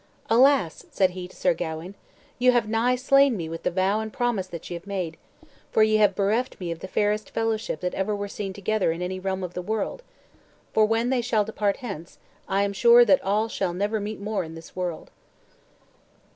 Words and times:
"Alas!" 0.31 0.87
said 0.89 1.11
he 1.11 1.27
to 1.27 1.35
Sir 1.35 1.53
Gawain, 1.53 1.93
"you 2.39 2.53
have 2.53 2.67
nigh 2.67 2.95
slain 2.95 3.37
me 3.37 3.47
with 3.47 3.61
the 3.61 3.69
vow 3.69 3.99
and 3.99 4.11
promise 4.11 4.47
that 4.47 4.67
ye 4.67 4.73
have 4.73 4.87
made, 4.87 5.15
for 5.71 5.83
ye 5.83 5.97
have 5.97 6.15
bereft 6.15 6.59
me 6.59 6.71
of 6.71 6.79
the 6.79 6.87
fairest 6.87 7.29
fellowship 7.29 7.81
that 7.81 7.93
ever 7.93 8.15
were 8.15 8.27
seen 8.27 8.51
together 8.51 8.91
in 8.91 9.03
any 9.03 9.19
realm 9.19 9.43
of 9.43 9.53
the 9.53 9.61
world; 9.61 10.01
for 10.73 10.87
when 10.87 11.11
they 11.11 11.21
shall 11.21 11.43
depart 11.45 11.77
hence, 11.85 12.17
I 12.49 12.63
am 12.63 12.73
sure 12.73 13.05
that 13.05 13.23
all 13.23 13.47
shall 13.47 13.73
never 13.75 13.99
meet 13.99 14.19
more 14.19 14.43
in 14.43 14.55
this 14.55 14.75
world." 14.75 15.11